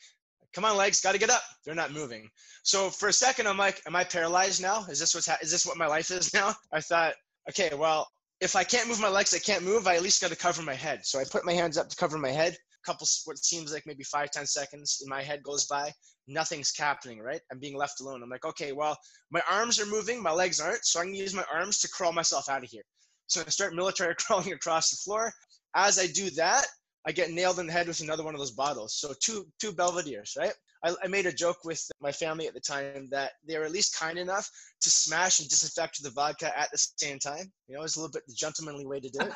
come 0.54 0.66
on, 0.66 0.78
legs, 0.78 1.02
got 1.02 1.14
to 1.14 1.20
get 1.20 1.30
up. 1.30 1.42
They're 1.66 1.76
not 1.76 1.92
moving. 1.92 2.30
So 2.64 2.90
for 2.90 3.10
a 3.10 3.14
second, 3.14 3.48
I'm 3.48 3.58
like, 3.58 3.82
am 3.88 3.96
I 3.96 4.04
paralyzed 4.04 4.62
now? 4.62 4.86
Is 4.90 5.00
this 5.00 5.16
what's 5.16 5.28
ha- 5.28 5.38
is 5.42 5.52
this 5.52 5.66
what 5.66 5.78
my 5.78 5.88
life 5.88 6.12
is 6.12 6.34
now? 6.36 6.54
I 6.72 6.82
thought, 6.82 7.14
okay, 7.50 7.72
well, 7.76 8.08
if 8.40 8.56
I 8.56 8.64
can't 8.64 8.88
move 8.88 9.00
my 9.00 9.10
legs, 9.10 9.34
I 9.34 9.40
can't 9.40 9.64
move. 9.64 9.88
I 9.88 9.96
at 9.96 10.02
least 10.02 10.22
got 10.22 10.32
to 10.32 10.36
cover 10.36 10.62
my 10.62 10.74
head. 10.74 11.06
So 11.06 11.20
I 11.20 11.24
put 11.24 11.46
my 11.46 11.54
hands 11.54 11.78
up 11.78 11.90
to 11.90 11.96
cover 11.96 12.18
my 12.18 12.32
head. 12.32 12.58
Couple, 12.86 13.08
what 13.26 13.38
seems 13.38 13.74
like 13.74 13.86
maybe 13.86 14.04
five, 14.04 14.32
ten 14.32 14.46
seconds 14.46 15.02
in 15.04 15.10
my 15.10 15.22
head 15.22 15.44
goes 15.44 15.66
by 15.66 15.92
nothing's 16.28 16.76
happening, 16.78 17.20
right? 17.20 17.42
I'm 17.52 17.60
being 17.60 17.78
left 17.78 18.02
alone. 18.02 18.24
I'm 18.24 18.30
like, 18.30 18.46
okay, 18.46 18.72
well, 18.72 18.98
my 19.32 19.42
arms 19.52 19.80
are 19.80 19.86
moving, 19.86 20.22
my 20.22 20.32
legs 20.32 20.60
aren't, 20.60 20.86
so 20.86 21.00
I 21.00 21.04
can 21.04 21.14
use 21.14 21.34
my 21.34 21.46
arms 21.54 21.80
to 21.80 21.90
crawl 21.90 22.14
myself 22.14 22.50
out 22.50 22.64
of 22.64 22.70
here. 22.70 22.84
So 23.28 23.42
I 23.46 23.50
start 23.50 23.76
military 23.76 24.16
crawling 24.20 24.54
across 24.54 24.90
the 24.90 24.98
floor. 24.98 25.32
As 25.76 26.00
I 26.00 26.08
do 26.08 26.30
that, 26.32 26.66
I 27.08 27.12
get 27.12 27.32
nailed 27.32 27.60
in 27.60 27.68
the 27.68 27.74
head 27.74 27.88
with 27.88 28.02
another 28.02 28.24
one 28.24 28.36
of 28.36 28.40
those 28.40 28.52
bottles. 28.52 28.96
So 28.96 29.14
two 29.24 29.48
two 29.60 29.72
Belvederes, 29.72 30.38
right? 30.38 30.54
I, 30.84 30.96
I, 31.04 31.08
made 31.08 31.26
a 31.26 31.32
joke 31.32 31.58
with 31.64 31.84
my 32.02 32.12
family 32.12 32.48
at 32.48 32.54
the 32.54 32.60
time 32.60 33.08
that 33.12 33.34
they 33.48 33.58
were 33.58 33.66
at 33.66 33.72
least 33.72 33.98
kind 33.98 34.18
enough 34.18 34.50
to 34.82 34.90
smash 34.90 35.40
and 35.40 35.48
disinfect 35.48 36.02
the 36.02 36.10
vodka 36.10 36.58
at 36.58 36.72
the 36.72 36.78
same 36.98 37.20
time. 37.20 37.52
You 37.68 37.78
know, 37.78 37.84
it's 37.84 37.96
a 37.96 38.00
little 38.00 38.12
bit 38.12 38.24
the 38.28 38.34
gentlemanly 38.34 38.86
way 38.86 39.00
to 39.00 39.10
do 39.10 39.20
it. 39.22 39.32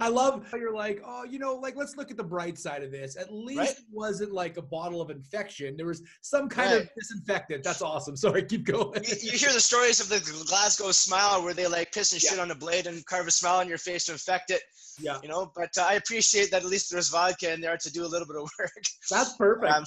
I 0.00 0.08
love 0.08 0.46
how 0.50 0.56
you're 0.56 0.74
like, 0.74 1.02
oh, 1.04 1.24
you 1.24 1.38
know, 1.38 1.54
like 1.54 1.76
let's 1.76 1.96
look 1.96 2.10
at 2.10 2.16
the 2.16 2.24
bright 2.24 2.58
side 2.58 2.82
of 2.82 2.92
this. 2.92 3.16
At 3.16 3.32
least 3.32 3.58
right? 3.58 3.70
it 3.70 3.84
wasn't 3.90 4.32
like 4.32 4.56
a 4.56 4.62
bottle 4.62 5.00
of 5.00 5.10
infection. 5.10 5.76
There 5.76 5.86
was 5.86 6.02
some 6.22 6.48
kind 6.48 6.72
right. 6.72 6.82
of 6.82 6.88
disinfectant. 6.96 7.64
That's 7.64 7.82
awesome. 7.82 8.16
Sorry, 8.16 8.44
keep 8.44 8.64
going. 8.64 9.04
you, 9.04 9.14
you, 9.22 9.32
hear 9.32 9.52
the 9.52 9.60
stories 9.60 10.00
of 10.00 10.08
the 10.08 10.20
Glasgow 10.46 10.92
smile 10.92 11.42
where 11.42 11.54
they 11.54 11.66
like 11.66 11.92
piss 11.92 12.12
and 12.12 12.22
yeah. 12.22 12.30
shit 12.30 12.38
on 12.38 12.50
a 12.50 12.54
blade 12.54 12.86
and 12.86 13.04
carve 13.06 13.26
a 13.26 13.30
smile 13.30 13.58
on 13.60 13.68
your 13.68 13.78
face 13.78 14.06
to 14.06 14.12
infect 14.12 14.50
it. 14.50 14.62
Yeah. 14.98 15.18
You 15.22 15.28
know, 15.28 15.52
but 15.54 15.70
uh, 15.78 15.86
I 15.88 15.94
appreciate 15.94 16.50
that 16.52 16.62
at 16.62 16.68
least 16.68 16.90
there's 16.90 17.10
vodka 17.10 17.52
in 17.52 17.60
there 17.60 17.76
to 17.76 17.92
do 17.92 18.04
a 18.04 18.08
little 18.08 18.26
bit 18.26 18.36
of 18.36 18.42
work. 18.58 18.72
That's 19.10 19.36
perfect. 19.36 19.72
Um, 19.72 19.84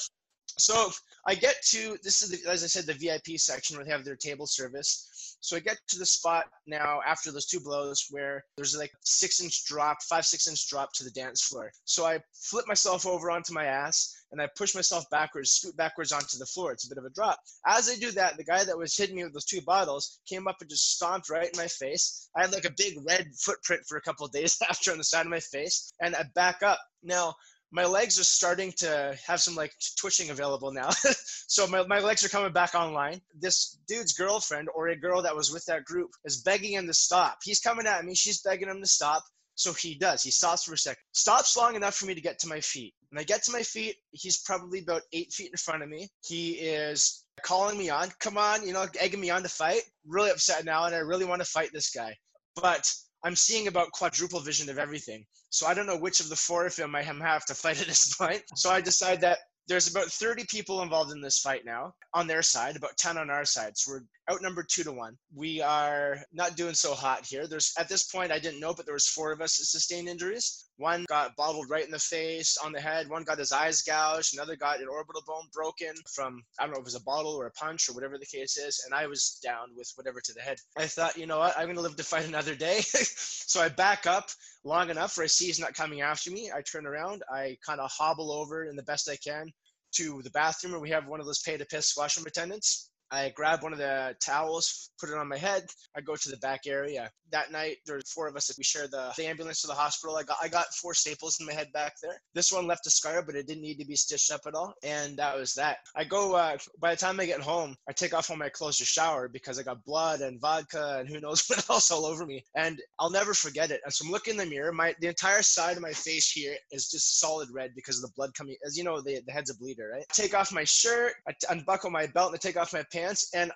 so 0.59 0.91
I 1.25 1.35
get 1.35 1.55
to 1.69 1.97
this 2.03 2.21
is 2.21 2.29
the, 2.29 2.49
as 2.49 2.63
I 2.63 2.67
said 2.67 2.85
the 2.85 2.93
VIP 2.93 3.39
section 3.39 3.75
where 3.75 3.85
they 3.85 3.91
have 3.91 4.05
their 4.05 4.15
table 4.15 4.47
service. 4.47 5.37
So 5.41 5.55
I 5.55 5.59
get 5.59 5.79
to 5.87 5.99
the 5.99 6.05
spot 6.05 6.45
now 6.67 6.99
after 7.05 7.31
those 7.31 7.45
two 7.45 7.59
blows 7.59 8.07
where 8.09 8.43
there's 8.55 8.77
like 8.77 8.91
six 9.03 9.41
inch 9.41 9.65
drop, 9.65 10.01
five 10.03 10.25
six 10.25 10.47
inch 10.47 10.67
drop 10.69 10.91
to 10.93 11.03
the 11.03 11.11
dance 11.11 11.41
floor. 11.41 11.71
So 11.85 12.05
I 12.05 12.19
flip 12.33 12.67
myself 12.67 13.05
over 13.05 13.31
onto 13.31 13.53
my 13.53 13.65
ass 13.65 14.15
and 14.31 14.41
I 14.41 14.47
push 14.55 14.75
myself 14.75 15.09
backwards, 15.09 15.51
scoot 15.51 15.75
backwards 15.75 16.11
onto 16.11 16.37
the 16.37 16.45
floor. 16.45 16.71
It's 16.71 16.85
a 16.85 16.89
bit 16.89 16.97
of 16.97 17.05
a 17.05 17.09
drop. 17.09 17.39
As 17.65 17.89
I 17.89 17.95
do 17.95 18.11
that, 18.11 18.37
the 18.37 18.43
guy 18.43 18.63
that 18.63 18.77
was 18.77 18.95
hitting 18.95 19.15
me 19.15 19.23
with 19.23 19.33
those 19.33 19.45
two 19.45 19.61
bottles 19.61 20.19
came 20.27 20.47
up 20.47 20.57
and 20.61 20.69
just 20.69 20.95
stomped 20.95 21.29
right 21.29 21.49
in 21.51 21.57
my 21.57 21.67
face. 21.67 22.29
I 22.35 22.41
had 22.41 22.51
like 22.51 22.65
a 22.65 22.73
big 22.77 22.97
red 23.07 23.27
footprint 23.35 23.81
for 23.87 23.97
a 23.97 24.01
couple 24.01 24.27
days 24.27 24.57
after 24.69 24.91
on 24.91 24.97
the 24.97 25.03
side 25.03 25.25
of 25.25 25.31
my 25.31 25.39
face, 25.39 25.91
and 26.01 26.15
I 26.15 26.23
back 26.35 26.61
up. 26.63 26.79
Now 27.01 27.33
my 27.71 27.85
legs 27.85 28.19
are 28.19 28.23
starting 28.23 28.71
to 28.77 29.15
have 29.25 29.39
some 29.39 29.55
like 29.55 29.73
twitching 29.97 30.29
available 30.29 30.71
now. 30.71 30.89
so 31.47 31.67
my, 31.67 31.85
my 31.85 31.99
legs 31.99 32.23
are 32.25 32.29
coming 32.29 32.51
back 32.51 32.73
online. 32.73 33.21
This 33.39 33.77
dude's 33.87 34.13
girlfriend 34.13 34.69
or 34.75 34.87
a 34.87 34.95
girl 34.95 35.21
that 35.21 35.35
was 35.35 35.51
with 35.51 35.65
that 35.65 35.85
group 35.85 36.09
is 36.25 36.41
begging 36.41 36.73
him 36.73 36.87
to 36.87 36.93
stop. 36.93 37.39
He's 37.43 37.59
coming 37.59 37.85
at 37.85 38.05
me. 38.05 38.15
She's 38.15 38.41
begging 38.41 38.69
him 38.69 38.81
to 38.81 38.87
stop. 38.87 39.23
So 39.55 39.73
he 39.73 39.95
does. 39.95 40.23
He 40.23 40.31
stops 40.31 40.63
for 40.63 40.73
a 40.73 40.77
second. 40.77 41.03
Stops 41.11 41.57
long 41.57 41.75
enough 41.75 41.95
for 41.95 42.05
me 42.05 42.15
to 42.15 42.21
get 42.21 42.39
to 42.39 42.47
my 42.47 42.61
feet. 42.61 42.93
When 43.09 43.19
I 43.19 43.23
get 43.23 43.43
to 43.43 43.51
my 43.51 43.61
feet, 43.61 43.97
he's 44.11 44.41
probably 44.41 44.79
about 44.79 45.01
eight 45.11 45.33
feet 45.33 45.51
in 45.51 45.57
front 45.57 45.83
of 45.83 45.89
me. 45.89 46.07
He 46.25 46.51
is 46.51 47.25
calling 47.43 47.77
me 47.77 47.89
on. 47.89 48.09
Come 48.19 48.37
on, 48.37 48.65
you 48.65 48.71
know, 48.71 48.87
egging 48.99 49.19
me 49.19 49.31
on 49.31 49.43
to 49.43 49.49
fight. 49.49 49.81
Really 50.07 50.31
upset 50.31 50.63
now, 50.63 50.85
and 50.85 50.95
I 50.95 50.99
really 50.99 51.25
want 51.25 51.41
to 51.41 51.47
fight 51.47 51.71
this 51.73 51.89
guy. 51.91 52.15
But 52.55 52.89
I'm 53.23 53.35
seeing 53.35 53.67
about 53.67 53.91
quadruple 53.91 54.39
vision 54.39 54.69
of 54.69 54.79
everything. 54.79 55.25
So 55.49 55.67
I 55.67 55.73
don't 55.73 55.87
know 55.87 55.97
which 55.97 56.19
of 56.19 56.29
the 56.29 56.35
four 56.35 56.65
of 56.65 56.75
them 56.75 56.95
I 56.95 57.01
have 57.03 57.45
to 57.45 57.55
fight 57.55 57.81
at 57.81 57.87
this 57.87 58.15
point. 58.17 58.43
So 58.55 58.69
I 58.69 58.81
decide 58.81 59.21
that 59.21 59.39
there's 59.67 59.89
about 59.89 60.07
30 60.07 60.45
people 60.45 60.81
involved 60.81 61.11
in 61.11 61.21
this 61.21 61.39
fight 61.39 61.63
now 61.63 61.93
on 62.15 62.25
their 62.25 62.41
side, 62.41 62.75
about 62.75 62.97
10 62.97 63.17
on 63.17 63.29
our 63.29 63.45
side. 63.45 63.77
So 63.77 63.91
we're 63.91 64.33
outnumbered 64.33 64.67
two 64.67 64.83
to 64.83 64.91
one. 64.91 65.15
We 65.35 65.61
are 65.61 66.17
not 66.33 66.55
doing 66.55 66.73
so 66.73 66.95
hot 66.95 67.25
here. 67.25 67.45
There's 67.45 67.71
at 67.77 67.87
this 67.87 68.03
point 68.03 68.31
I 68.31 68.39
didn't 68.39 68.59
know, 68.59 68.73
but 68.73 68.85
there 68.85 68.95
was 68.95 69.07
four 69.07 69.31
of 69.31 69.41
us 69.41 69.57
that 69.57 69.65
sustained 69.65 70.09
injuries. 70.09 70.68
One 70.79 71.03
got 71.09 71.35
bottled 71.35 71.69
right 71.69 71.83
in 71.83 71.91
the 71.91 71.99
face, 71.99 72.57
on 72.63 72.71
the 72.71 72.79
head. 72.79 73.09
One 73.09 73.25
got 73.25 73.37
his 73.37 73.51
eyes 73.51 73.81
gouged. 73.81 74.33
Another 74.33 74.55
got 74.55 74.79
an 74.79 74.87
orbital 74.87 75.21
bone 75.27 75.47
broken 75.53 75.93
from 76.15 76.41
I 76.57 76.63
don't 76.63 76.71
know 76.71 76.77
if 76.77 76.83
it 76.83 76.85
was 76.85 76.95
a 76.95 77.03
bottle 77.03 77.33
or 77.33 77.47
a 77.47 77.51
punch 77.51 77.89
or 77.89 77.93
whatever 77.93 78.17
the 78.17 78.25
case 78.25 78.55
is. 78.55 78.81
And 78.85 78.93
I 78.93 79.05
was 79.05 79.41
down 79.43 79.75
with 79.75 79.91
whatever 79.95 80.21
to 80.21 80.33
the 80.33 80.39
head. 80.39 80.57
I 80.77 80.87
thought, 80.87 81.17
you 81.17 81.25
know 81.25 81.39
what, 81.39 81.57
I'm 81.57 81.67
gonna 81.67 81.81
live 81.81 81.97
to 81.97 82.03
fight 82.03 82.25
another 82.25 82.55
day. 82.55 82.79
so 82.83 83.59
I 83.61 83.67
back 83.67 84.07
up 84.07 84.29
long 84.63 84.89
enough 84.89 85.17
where 85.17 85.25
I 85.25 85.27
see 85.27 85.47
he's 85.47 85.59
not 85.59 85.73
coming 85.73 85.99
after 85.99 86.31
me. 86.31 86.49
I 86.49 86.61
turn 86.61 86.87
around. 86.87 87.23
I 87.29 87.57
kind 87.65 87.81
of 87.81 87.91
hobble 87.91 88.31
over 88.31 88.63
in 88.63 88.77
the 88.77 88.83
best 88.83 89.09
I 89.09 89.17
can 89.17 89.51
to 89.95 90.21
the 90.23 90.29
bathroom 90.29 90.71
where 90.71 90.81
we 90.81 90.91
have 90.91 91.07
one 91.07 91.19
of 91.19 91.25
those 91.25 91.41
pay 91.41 91.57
to 91.57 91.65
piss 91.65 91.97
washroom 91.97 92.25
attendants. 92.25 92.88
I 93.11 93.31
grab 93.35 93.63
one 93.63 93.73
of 93.73 93.79
the 93.79 94.15
towels, 94.23 94.91
put 94.99 95.09
it 95.09 95.17
on 95.17 95.27
my 95.27 95.37
head. 95.37 95.65
I 95.95 96.01
go 96.01 96.15
to 96.15 96.29
the 96.29 96.37
back 96.37 96.61
area. 96.67 97.09
That 97.31 97.51
night, 97.51 97.77
there 97.85 97.95
were 97.95 98.01
four 98.01 98.27
of 98.27 98.35
us. 98.35 98.51
We 98.57 98.63
shared 98.63 98.91
the, 98.91 99.11
the 99.17 99.25
ambulance 99.25 99.61
to 99.61 99.67
the 99.67 99.73
hospital. 99.73 100.15
I 100.15 100.23
got 100.23 100.37
I 100.41 100.47
got 100.47 100.73
four 100.73 100.93
staples 100.93 101.37
in 101.39 101.45
my 101.45 101.53
head 101.53 101.71
back 101.73 101.93
there. 102.01 102.19
This 102.33 102.51
one 102.51 102.67
left 102.67 102.87
a 102.87 102.89
scar, 102.89 103.21
but 103.21 103.35
it 103.35 103.47
didn't 103.47 103.61
need 103.63 103.79
to 103.79 103.85
be 103.85 103.95
stitched 103.95 104.31
up 104.31 104.41
at 104.47 104.55
all. 104.55 104.73
And 104.83 105.17
that 105.17 105.37
was 105.37 105.53
that. 105.55 105.77
I 105.95 106.03
go. 106.03 106.35
Uh, 106.35 106.57
by 106.79 106.91
the 106.91 106.99
time 106.99 107.19
I 107.19 107.25
get 107.25 107.41
home, 107.41 107.75
I 107.87 107.91
take 107.91 108.13
off 108.13 108.29
all 108.29 108.37
my 108.37 108.49
clothes 108.49 108.77
to 108.77 108.85
shower 108.85 109.27
because 109.27 109.59
I 109.59 109.63
got 109.63 109.83
blood 109.85 110.21
and 110.21 110.39
vodka 110.39 110.97
and 110.99 111.09
who 111.09 111.19
knows 111.19 111.43
what 111.47 111.69
else 111.69 111.91
all 111.91 112.05
over 112.05 112.25
me. 112.25 112.43
And 112.55 112.81
I'll 112.99 113.11
never 113.11 113.33
forget 113.33 113.71
it. 113.71 113.81
And 113.83 113.93
so 113.93 114.05
I'm 114.05 114.11
looking 114.11 114.33
in 114.33 114.37
the 114.37 114.45
mirror. 114.45 114.71
My 114.71 114.95
the 114.99 115.07
entire 115.07 115.41
side 115.41 115.77
of 115.77 115.83
my 115.83 115.93
face 115.93 116.31
here 116.31 116.55
is 116.71 116.89
just 116.89 117.19
solid 117.19 117.49
red 117.51 117.71
because 117.75 117.97
of 117.97 118.09
the 118.09 118.15
blood 118.15 118.33
coming. 118.33 118.55
As 118.65 118.77
you 118.77 118.83
know, 118.83 119.01
the, 119.01 119.21
the 119.25 119.31
head's 119.31 119.49
a 119.49 119.57
bleeder, 119.57 119.89
right? 119.93 120.05
take 120.13 120.33
off 120.33 120.51
my 120.51 120.63
shirt, 120.63 121.13
I 121.27 121.33
unbuckle 121.49 121.91
my 121.91 122.07
belt, 122.07 122.31
and 122.31 122.35
I 122.35 122.39
take 122.39 122.57
off 122.57 122.73
my 122.73 122.83
pants, 122.91 122.98
and 123.33 123.51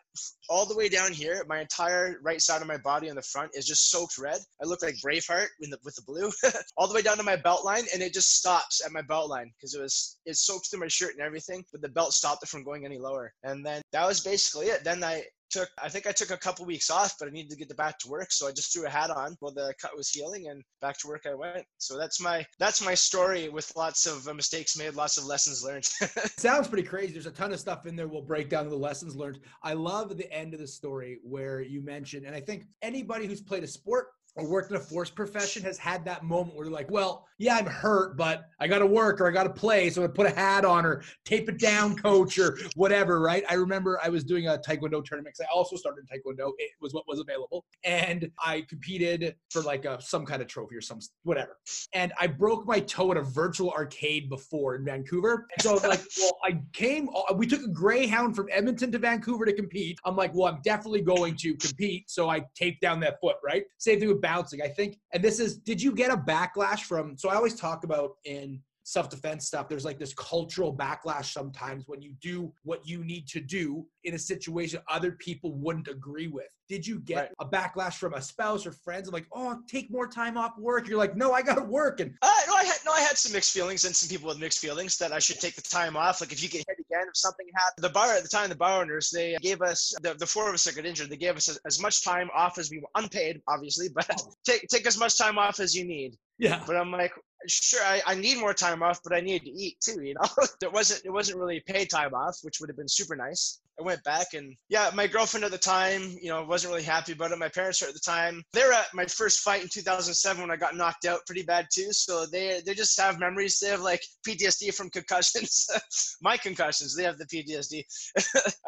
all 0.49 0.65
the 0.65 0.75
way 0.75 0.89
down 0.89 1.11
here, 1.11 1.43
my 1.47 1.61
entire 1.61 2.19
right 2.21 2.41
side 2.41 2.61
of 2.61 2.67
my 2.67 2.77
body 2.77 3.09
on 3.09 3.15
the 3.15 3.21
front 3.21 3.51
is 3.53 3.65
just 3.65 3.89
soaked 3.89 4.17
red. 4.17 4.39
I 4.61 4.65
look 4.65 4.83
like 4.83 4.95
Braveheart 5.03 5.47
the, 5.59 5.77
with 5.83 5.95
the 5.95 6.01
blue, 6.03 6.31
all 6.77 6.87
the 6.87 6.93
way 6.93 7.01
down 7.01 7.17
to 7.17 7.23
my 7.23 7.35
belt 7.35 7.65
line, 7.65 7.83
and 7.93 8.01
it 8.01 8.13
just 8.13 8.37
stops 8.37 8.81
at 8.85 8.91
my 8.91 9.01
belt 9.01 9.29
line 9.29 9.51
because 9.57 9.73
it 9.73 9.81
was 9.81 10.17
it 10.25 10.35
soaked 10.37 10.69
through 10.69 10.81
my 10.81 10.87
shirt 10.87 11.13
and 11.13 11.21
everything, 11.21 11.63
but 11.71 11.81
the 11.81 11.89
belt 11.89 12.13
stopped 12.13 12.43
it 12.43 12.49
from 12.49 12.63
going 12.63 12.85
any 12.85 12.97
lower. 12.97 13.33
And 13.43 13.65
then 13.65 13.81
that 13.91 14.07
was 14.07 14.21
basically 14.21 14.67
it. 14.67 14.83
Then 14.83 15.03
I 15.03 15.23
took 15.53 15.69
I 15.81 15.87
think 15.87 16.07
I 16.07 16.11
took 16.11 16.31
a 16.31 16.37
couple 16.37 16.65
weeks 16.65 16.89
off, 16.89 17.15
but 17.19 17.27
I 17.27 17.31
needed 17.31 17.51
to 17.51 17.55
get 17.57 17.75
back 17.77 17.99
to 17.99 18.09
work, 18.09 18.31
so 18.31 18.47
I 18.47 18.51
just 18.51 18.73
threw 18.73 18.85
a 18.85 18.89
hat 18.89 19.11
on 19.11 19.37
while 19.39 19.53
the 19.53 19.73
cut 19.81 19.95
was 19.95 20.09
healing, 20.09 20.47
and 20.49 20.63
back 20.81 20.97
to 20.99 21.07
work 21.07 21.23
I 21.25 21.35
went. 21.35 21.65
So 21.77 21.97
that's 21.97 22.19
my 22.19 22.45
that's 22.59 22.83
my 22.83 22.93
story 22.93 23.49
with 23.49 23.71
lots 23.75 24.05
of 24.05 24.27
uh, 24.27 24.33
mistakes 24.33 24.77
made, 24.77 24.95
lots 24.95 25.17
of 25.17 25.25
lessons 25.25 25.63
learned. 25.63 25.85
Sounds 26.37 26.67
pretty 26.67 26.87
crazy. 26.87 27.13
There's 27.13 27.27
a 27.27 27.31
ton 27.31 27.53
of 27.53 27.59
stuff 27.59 27.85
in 27.85 27.95
there. 27.95 28.07
We'll 28.07 28.21
break 28.21 28.49
down 28.49 28.67
the 28.67 28.75
lessons 28.75 29.15
learned. 29.15 29.39
I 29.61 29.73
love 29.73 30.17
the 30.17 30.31
end 30.31 30.53
of 30.53 30.59
the 30.59 30.67
story 30.67 31.19
where 31.23 31.61
you 31.61 31.81
mentioned, 31.81 32.25
and 32.25 32.35
I 32.35 32.41
think 32.41 32.65
anybody 32.81 33.27
who's 33.27 33.41
played 33.41 33.63
a 33.63 33.67
sport 33.67 34.07
or 34.35 34.47
worked 34.47 34.71
in 34.71 34.77
a 34.77 34.79
force 34.79 35.09
profession 35.09 35.63
has 35.63 35.77
had 35.77 36.03
that 36.05 36.23
moment 36.23 36.55
where 36.55 36.65
they're 36.65 36.73
like, 36.73 36.89
well, 36.89 37.27
yeah, 37.37 37.57
I'm 37.57 37.65
hurt, 37.65 38.17
but 38.17 38.45
I 38.59 38.67
got 38.67 38.79
to 38.79 38.85
work 38.85 39.19
or 39.21 39.27
I 39.27 39.31
got 39.31 39.43
to 39.43 39.49
play. 39.49 39.89
So 39.89 40.03
I 40.03 40.07
put 40.07 40.25
a 40.25 40.29
hat 40.29 40.65
on 40.65 40.85
or 40.85 41.03
tape 41.25 41.49
it 41.49 41.59
down, 41.59 41.95
coach, 41.95 42.39
or 42.39 42.57
whatever, 42.75 43.19
right? 43.19 43.43
I 43.49 43.55
remember 43.55 43.99
I 44.03 44.09
was 44.09 44.23
doing 44.23 44.47
a 44.47 44.57
Taekwondo 44.57 45.03
tournament 45.03 45.35
because 45.35 45.41
I 45.41 45.53
also 45.53 45.75
started 45.75 46.05
Taekwondo. 46.07 46.51
It 46.57 46.71
was 46.81 46.93
what 46.93 47.03
was 47.07 47.19
available. 47.19 47.65
And 47.83 48.29
I 48.43 48.61
competed 48.69 49.35
for 49.49 49.61
like 49.61 49.85
a, 49.85 50.01
some 50.01 50.25
kind 50.25 50.41
of 50.41 50.47
trophy 50.47 50.75
or 50.75 50.81
some 50.81 50.99
whatever. 51.23 51.57
And 51.93 52.13
I 52.19 52.27
broke 52.27 52.65
my 52.65 52.79
toe 52.79 53.11
at 53.11 53.17
a 53.17 53.23
virtual 53.23 53.71
arcade 53.71 54.29
before 54.29 54.75
in 54.75 54.85
Vancouver. 54.85 55.47
And 55.55 55.61
so 55.61 55.71
I 55.71 55.73
was 55.73 55.83
like, 55.83 56.01
well, 56.19 56.37
I 56.43 56.61
came, 56.71 57.09
uh, 57.09 57.33
we 57.33 57.45
took 57.45 57.61
a 57.61 57.67
Greyhound 57.67 58.35
from 58.35 58.47
Edmonton 58.51 58.91
to 58.93 58.99
Vancouver 58.99 59.45
to 59.45 59.53
compete. 59.53 59.99
I'm 60.05 60.15
like, 60.15 60.33
well, 60.33 60.53
I'm 60.53 60.61
definitely 60.63 61.01
going 61.01 61.35
to 61.37 61.55
compete. 61.55 62.09
So 62.09 62.29
I 62.29 62.45
taped 62.55 62.81
down 62.81 62.99
that 63.01 63.19
foot, 63.19 63.35
right? 63.43 63.63
Same 63.79 63.99
thing 63.99 64.07
with 64.07 64.21
bouncing. 64.23 64.61
I 64.63 64.67
think, 64.69 64.97
and 65.13 65.23
this 65.23 65.39
is, 65.39 65.57
did 65.57 65.79
you 65.81 65.91
get 65.93 66.09
a 66.11 66.17
backlash 66.17 66.81
from? 66.81 67.15
So 67.17 67.29
I 67.29 67.35
always 67.35 67.55
talk 67.55 67.83
about 67.83 68.11
in 68.25 68.59
self 68.85 69.09
defense 69.09 69.45
stuff, 69.45 69.69
there's 69.69 69.85
like 69.85 69.97
this 69.99 70.13
cultural 70.13 70.75
backlash 70.75 71.31
sometimes 71.31 71.85
when 71.87 72.01
you 72.01 72.11
do 72.21 72.51
what 72.63 72.85
you 72.85 73.03
need 73.05 73.25
to 73.29 73.39
do 73.39 73.85
in 74.03 74.13
a 74.13 74.19
situation 74.19 74.79
other 74.89 75.11
people 75.27 75.53
wouldn't 75.53 75.87
agree 75.87 76.27
with. 76.27 76.47
Did 76.67 76.85
you 76.85 76.99
get 76.99 77.17
Right. 77.17 77.29
a 77.39 77.45
backlash 77.45 77.95
from 77.95 78.13
a 78.13 78.21
spouse 78.21 78.65
or 78.65 78.71
friends 78.73 79.07
of 79.07 79.13
like, 79.13 79.27
oh, 79.31 79.59
take 79.69 79.89
more 79.89 80.07
time 80.07 80.37
off 80.37 80.57
work? 80.57 80.87
You're 80.89 80.97
like, 80.97 81.15
no, 81.15 81.31
I 81.31 81.41
got 81.41 81.55
to 81.55 81.63
work. 81.63 81.99
And 82.01 82.13
Uh, 82.21 82.31
no, 82.47 82.55
I 82.55 82.63
had 82.65 82.79
no, 82.85 82.91
I 82.91 83.01
had 83.01 83.17
some 83.17 83.31
mixed 83.31 83.53
feelings 83.53 83.85
and 83.85 83.95
some 83.95 84.09
people 84.09 84.27
with 84.27 84.39
mixed 84.39 84.59
feelings 84.59 84.97
that 84.97 85.11
I 85.13 85.19
should 85.19 85.39
take 85.39 85.55
the 85.55 85.61
time 85.61 85.95
off. 85.95 86.19
Like 86.19 86.33
if 86.33 86.43
you 86.43 86.49
get 86.49 86.65
hit 86.93 87.01
again, 87.01 87.07
if 87.09 87.17
something 87.17 87.45
happened, 87.55 87.83
the 87.83 87.89
bar 87.89 88.13
at 88.15 88.23
the 88.23 88.29
time, 88.29 88.49
the 88.49 88.55
bar 88.55 88.81
owners, 88.81 89.09
they 89.09 89.35
gave 89.41 89.61
us 89.61 89.93
the, 90.01 90.13
the 90.15 90.25
four 90.25 90.47
of 90.49 90.53
us 90.53 90.63
that 90.65 90.75
got 90.75 90.85
injured. 90.85 91.09
They 91.09 91.17
gave 91.17 91.35
us 91.35 91.49
as, 91.49 91.59
as 91.65 91.81
much 91.81 92.03
time 92.03 92.29
off 92.35 92.57
as 92.57 92.69
we 92.69 92.79
were 92.79 92.89
unpaid, 92.95 93.41
obviously, 93.47 93.89
but 93.93 94.07
oh. 94.19 94.33
take 94.45 94.67
take 94.67 94.85
as 94.87 94.97
much 94.97 95.17
time 95.17 95.37
off 95.37 95.59
as 95.59 95.75
you 95.75 95.85
need. 95.85 96.15
yeah, 96.37 96.63
But 96.65 96.75
I'm 96.75 96.91
like, 96.91 97.13
sure, 97.47 97.83
I, 97.83 98.01
I 98.05 98.15
need 98.15 98.39
more 98.39 98.53
time 98.53 98.83
off, 98.83 99.01
but 99.03 99.13
I 99.13 99.21
needed 99.21 99.45
to 99.45 99.51
eat 99.51 99.79
too. 99.79 100.01
You 100.01 100.15
know, 100.15 100.27
there 100.59 100.69
wasn't 100.69 101.05
it 101.05 101.11
wasn't 101.11 101.39
really 101.39 101.59
paid 101.61 101.89
time 101.89 102.13
off, 102.13 102.39
which 102.41 102.59
would 102.59 102.69
have 102.69 102.77
been 102.77 102.87
super 102.87 103.15
nice. 103.15 103.59
I 103.79 103.83
went 103.83 104.03
back 104.03 104.33
and 104.33 104.55
yeah, 104.69 104.91
my 104.93 105.07
girlfriend 105.07 105.43
at 105.43 105.51
the 105.51 105.57
time, 105.57 106.15
you 106.21 106.29
know, 106.29 106.43
wasn't 106.43 106.71
really 106.71 106.83
happy 106.83 107.13
about 107.13 107.31
it. 107.31 107.39
My 107.39 107.49
parents 107.49 107.81
were 107.81 107.87
at 107.87 107.95
the 107.95 107.99
time. 107.99 108.43
They 108.53 108.63
were 108.63 108.73
at 108.73 108.93
my 108.93 109.05
first 109.05 109.39
fight 109.39 109.63
in 109.63 109.69
2007 109.69 110.39
when 110.39 110.51
I 110.51 110.57
got 110.57 110.75
knocked 110.75 111.05
out 111.05 111.25
pretty 111.25 111.41
bad 111.43 111.67
too. 111.73 111.91
So 111.91 112.25
they 112.25 112.61
they 112.65 112.73
just 112.73 112.99
have 112.99 113.19
memories. 113.19 113.59
They 113.59 113.69
have 113.69 113.81
like 113.81 114.03
PTSD 114.27 114.73
from 114.73 114.89
concussions. 114.89 115.67
my 116.21 116.37
concussions, 116.37 116.95
they 116.95 117.03
have 117.03 117.17
the 117.17 117.25
PTSD. 117.25 117.83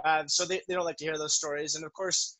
um, 0.06 0.28
so 0.28 0.46
they, 0.46 0.62
they 0.68 0.74
don't 0.74 0.86
like 0.86 0.98
to 0.98 1.06
hear 1.06 1.18
those 1.18 1.36
stories. 1.36 1.76
And 1.76 1.86
of 1.86 1.94
course, 1.94 2.38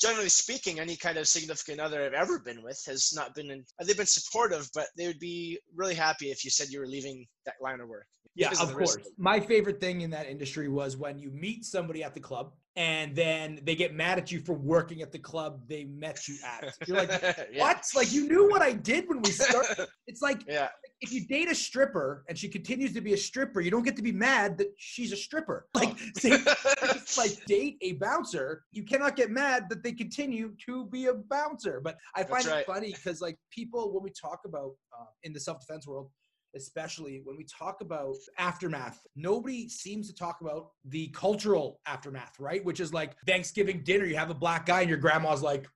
generally 0.00 0.28
speaking, 0.28 0.80
any 0.80 0.96
kind 0.96 1.18
of 1.18 1.28
significant 1.28 1.80
other 1.80 2.04
I've 2.04 2.12
ever 2.12 2.38
been 2.38 2.62
with 2.62 2.82
has 2.86 3.12
not 3.14 3.34
been 3.34 3.50
in, 3.50 3.64
they've 3.84 3.96
been 3.96 4.06
supportive, 4.06 4.68
but 4.74 4.88
they 4.96 5.06
would 5.06 5.18
be 5.18 5.58
really 5.74 5.94
happy 5.94 6.30
if 6.30 6.44
you 6.44 6.50
said 6.50 6.68
you 6.68 6.80
were 6.80 6.86
leaving 6.86 7.26
that 7.46 7.54
line 7.60 7.80
of 7.80 7.88
work. 7.88 8.06
Yeah, 8.34 8.50
of 8.52 8.60
of 8.60 8.68
the 8.70 8.76
risk. 8.76 8.98
course. 8.98 9.10
My 9.18 9.38
favorite 9.40 9.80
thing 9.80 10.00
in 10.00 10.10
that 10.10 10.26
industry 10.26 10.68
was 10.68 10.96
when 10.96 11.18
you 11.18 11.30
meet 11.30 11.64
somebody 11.64 12.02
at 12.02 12.14
the 12.14 12.20
club 12.20 12.52
and 12.76 13.14
then 13.14 13.60
they 13.64 13.74
get 13.74 13.94
mad 13.94 14.18
at 14.18 14.32
you 14.32 14.40
for 14.40 14.54
working 14.54 15.02
at 15.02 15.12
the 15.12 15.18
club 15.18 15.60
they 15.68 15.84
met 15.84 16.26
you 16.26 16.36
at. 16.44 16.74
You're 16.86 16.96
like, 16.96 17.10
Yeah. 17.52 17.60
what? 17.60 17.84
Like 17.94 18.12
you 18.12 18.26
knew 18.26 18.48
what 18.48 18.62
I 18.62 18.72
did 18.72 19.08
when 19.08 19.20
we 19.20 19.30
started. 19.30 19.86
It's 20.06 20.22
like 20.22 20.42
Yeah. 20.48 20.68
if 21.00 21.12
you 21.12 21.26
date 21.26 21.50
a 21.50 21.54
stripper 21.54 22.24
and 22.28 22.36
she 22.38 22.48
continues 22.48 22.92
to 22.94 23.00
be 23.02 23.12
a 23.12 23.16
stripper, 23.16 23.60
you 23.60 23.70
don't 23.70 23.82
get 23.82 23.96
to 23.96 24.02
be 24.02 24.12
mad 24.12 24.56
that 24.58 24.68
she's 24.78 25.12
a 25.12 25.16
stripper. 25.16 25.66
Like, 25.74 25.98
same, 26.16 26.42
it's 26.82 27.18
like 27.18 27.44
date 27.46 27.76
a 27.82 27.92
bouncer. 27.92 28.64
You 28.72 28.84
cannot 28.84 29.16
get 29.16 29.30
mad 29.30 29.68
that 29.68 29.82
they 29.82 29.92
continue 29.92 30.54
to 30.66 30.86
be 30.86 31.06
a 31.06 31.14
bouncer. 31.14 31.80
But 31.82 31.96
I 32.14 32.24
find 32.24 32.44
That's 32.44 32.60
it 32.62 32.66
funny 32.66 32.92
because 32.92 33.20
like 33.20 33.36
people 33.50 33.92
when 33.92 34.02
we 34.02 34.10
talk 34.10 34.40
about 34.46 34.72
uh, 34.98 35.04
in 35.24 35.32
the 35.32 35.40
self 35.40 35.60
defense 35.60 35.86
world. 35.86 36.10
Especially 36.54 37.22
when 37.24 37.36
we 37.36 37.44
talk 37.44 37.80
about 37.80 38.16
aftermath, 38.38 39.00
nobody 39.16 39.68
seems 39.68 40.08
to 40.08 40.14
talk 40.14 40.40
about 40.40 40.70
the 40.84 41.08
cultural 41.08 41.80
aftermath, 41.86 42.38
right? 42.38 42.64
Which 42.64 42.80
is 42.80 42.92
like 42.92 43.16
Thanksgiving 43.26 43.82
dinner, 43.84 44.04
you 44.04 44.16
have 44.16 44.30
a 44.30 44.34
black 44.34 44.66
guy, 44.66 44.80
and 44.80 44.88
your 44.88 44.98
grandma's 44.98 45.42
like, 45.42 45.66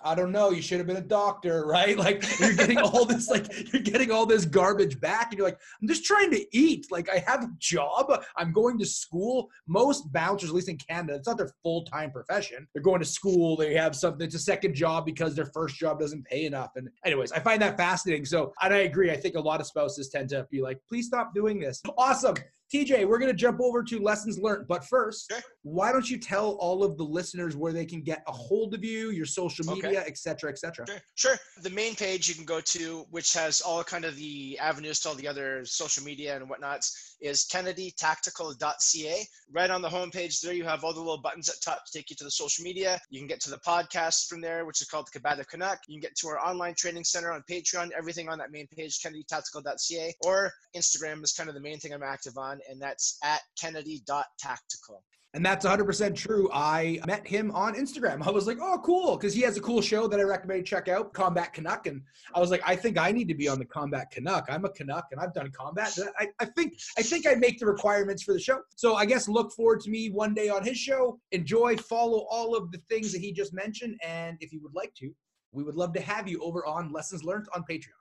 I 0.00 0.14
don't 0.14 0.32
know. 0.32 0.50
You 0.50 0.62
should 0.62 0.78
have 0.78 0.86
been 0.86 0.96
a 0.96 1.00
doctor, 1.00 1.66
right? 1.66 1.96
Like 1.96 2.24
you're 2.38 2.54
getting 2.54 2.78
all 2.78 3.04
this, 3.04 3.28
like 3.28 3.72
you're 3.72 3.82
getting 3.82 4.10
all 4.10 4.26
this 4.26 4.44
garbage 4.44 5.00
back, 5.00 5.30
and 5.30 5.38
you're 5.38 5.46
like, 5.46 5.58
I'm 5.80 5.88
just 5.88 6.04
trying 6.04 6.30
to 6.30 6.56
eat. 6.56 6.86
Like 6.90 7.08
I 7.10 7.18
have 7.26 7.44
a 7.44 7.50
job. 7.58 8.24
I'm 8.36 8.52
going 8.52 8.78
to 8.78 8.86
school. 8.86 9.48
Most 9.66 10.12
bouncers, 10.12 10.50
at 10.50 10.54
least 10.54 10.68
in 10.68 10.76
Canada, 10.76 11.14
it's 11.16 11.28
not 11.28 11.38
their 11.38 11.52
full 11.62 11.84
time 11.84 12.10
profession. 12.10 12.66
They're 12.72 12.82
going 12.82 13.00
to 13.00 13.06
school. 13.06 13.56
They 13.56 13.74
have 13.74 13.96
something. 13.96 14.24
It's 14.26 14.34
a 14.34 14.40
second 14.40 14.74
job 14.74 15.04
because 15.04 15.34
their 15.34 15.46
first 15.46 15.76
job 15.76 15.98
doesn't 16.00 16.24
pay 16.24 16.44
enough. 16.44 16.72
And 16.76 16.88
anyways, 17.04 17.32
I 17.32 17.40
find 17.40 17.60
that 17.62 17.76
fascinating. 17.76 18.24
So, 18.24 18.52
and 18.62 18.72
I 18.72 18.78
agree. 18.78 19.10
I 19.10 19.16
think 19.16 19.34
a 19.34 19.40
lot 19.40 19.60
of 19.60 19.66
spouses 19.66 20.08
tend 20.08 20.28
to 20.30 20.46
be 20.50 20.60
like, 20.60 20.78
please 20.88 21.06
stop 21.06 21.34
doing 21.34 21.58
this. 21.58 21.82
Awesome. 21.96 22.34
TJ, 22.72 23.06
we're 23.08 23.18
going 23.18 23.30
to 23.30 23.36
jump 23.36 23.60
over 23.60 23.82
to 23.82 23.98
lessons 24.00 24.38
learned. 24.38 24.68
But 24.68 24.84
first, 24.84 25.30
Sure. 25.30 25.40
why 25.62 25.90
don't 25.90 26.08
you 26.08 26.18
tell 26.18 26.50
all 26.60 26.84
of 26.84 26.98
the 26.98 27.02
listeners 27.04 27.56
where 27.56 27.72
they 27.72 27.86
can 27.86 28.02
get 28.02 28.22
a 28.26 28.32
hold 28.32 28.74
of 28.74 28.84
you, 28.84 29.10
your 29.10 29.24
social 29.26 29.68
Okay. 29.70 29.80
media, 29.82 30.04
et 30.06 30.18
cetera, 30.18 30.50
et 30.50 30.58
cetera? 30.58 30.86
Sure, 30.86 31.00
sure. 31.14 31.38
The 31.62 31.70
main 31.70 31.94
page 31.94 32.28
you 32.28 32.34
can 32.34 32.44
go 32.44 32.60
to, 32.60 33.06
which 33.10 33.32
has 33.32 33.60
all 33.62 33.82
kind 33.82 34.04
of 34.04 34.16
the 34.16 34.58
avenues 34.58 35.00
to 35.00 35.08
all 35.10 35.14
the 35.14 35.26
other 35.28 35.64
social 35.64 36.04
media 36.04 36.36
and 36.36 36.48
whatnots, 36.48 37.16
is 37.20 37.46
kennedytactical.ca. 37.52 39.26
Right 39.50 39.70
on 39.70 39.82
the 39.82 39.88
homepage 39.88 40.40
there, 40.40 40.52
you 40.52 40.64
have 40.64 40.84
all 40.84 40.92
the 40.92 41.00
little 41.00 41.20
buttons 41.20 41.48
at 41.48 41.60
top 41.62 41.84
to 41.84 41.92
take 41.92 42.10
you 42.10 42.16
to 42.16 42.24
the 42.24 42.30
social 42.30 42.64
media. 42.64 43.00
You 43.10 43.20
can 43.20 43.28
get 43.28 43.40
to 43.42 43.50
the 43.50 43.58
podcast 43.58 44.28
from 44.28 44.40
there, 44.40 44.64
which 44.64 44.80
is 44.80 44.88
called 44.88 45.06
the 45.06 45.18
Combative 45.18 45.48
Canuck. 45.48 45.80
You 45.86 45.96
can 45.96 46.02
get 46.02 46.16
to 46.16 46.28
our 46.28 46.38
online 46.38 46.74
training 46.74 47.04
center 47.04 47.32
on 47.32 47.42
Patreon. 47.50 47.90
Everything 47.96 48.28
on 48.28 48.38
that 48.38 48.50
main 48.50 48.66
page, 48.68 49.00
kennedytactical.ca, 49.00 50.14
or 50.24 50.52
Instagram 50.76 51.22
is 51.24 51.32
kind 51.32 51.48
of 51.48 51.54
the 51.54 51.60
main 51.60 51.78
thing 51.78 51.92
I'm 51.92 52.02
active 52.02 52.36
on, 52.36 52.60
and 52.68 52.80
that's 52.80 53.18
at 53.22 53.40
kennedy.tactical. 53.58 55.02
And 55.34 55.44
that's 55.44 55.66
100% 55.66 56.16
true. 56.16 56.48
I 56.54 57.00
met 57.06 57.26
him 57.26 57.50
on 57.50 57.74
Instagram. 57.74 58.26
I 58.26 58.30
was 58.30 58.46
like, 58.46 58.56
oh, 58.62 58.80
cool. 58.82 59.16
Because 59.16 59.34
he 59.34 59.42
has 59.42 59.58
a 59.58 59.60
cool 59.60 59.82
show 59.82 60.08
that 60.08 60.18
I 60.18 60.22
recommend 60.22 60.60
you 60.60 60.64
check 60.64 60.88
out, 60.88 61.12
Combat 61.12 61.52
Canuck. 61.52 61.86
And 61.86 62.00
I 62.34 62.40
was 62.40 62.50
like, 62.50 62.62
I 62.66 62.74
think 62.74 62.96
I 62.96 63.12
need 63.12 63.28
to 63.28 63.34
be 63.34 63.46
on 63.46 63.58
the 63.58 63.66
Combat 63.66 64.10
Canuck. 64.10 64.46
I'm 64.48 64.64
a 64.64 64.70
Canuck 64.70 65.08
and 65.12 65.20
I've 65.20 65.34
done 65.34 65.50
combat. 65.50 65.96
I, 66.18 66.28
I 66.40 66.46
think 66.46 66.78
I 66.96 67.02
think 67.02 67.26
I 67.26 67.34
make 67.34 67.58
the 67.58 67.66
requirements 67.66 68.22
for 68.22 68.32
the 68.32 68.40
show. 68.40 68.60
So 68.74 68.94
I 68.94 69.04
guess 69.04 69.28
look 69.28 69.52
forward 69.52 69.80
to 69.80 69.90
me 69.90 70.08
one 70.08 70.32
day 70.32 70.48
on 70.48 70.64
his 70.64 70.78
show. 70.78 71.20
Enjoy, 71.32 71.76
follow 71.76 72.26
all 72.30 72.56
of 72.56 72.72
the 72.72 72.78
things 72.88 73.12
that 73.12 73.20
he 73.20 73.30
just 73.30 73.52
mentioned. 73.52 73.98
And 74.02 74.38
if 74.40 74.50
you 74.50 74.60
would 74.62 74.74
like 74.74 74.94
to, 74.94 75.10
we 75.52 75.62
would 75.62 75.76
love 75.76 75.92
to 75.92 76.00
have 76.00 76.26
you 76.26 76.40
over 76.40 76.64
on 76.64 76.90
Lessons 76.90 77.22
Learned 77.22 77.48
on 77.54 77.64
Patreon. 77.70 77.97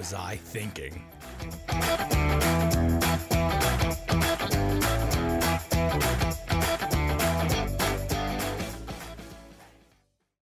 Was 0.00 0.14
I 0.14 0.36
thinking? 0.36 1.04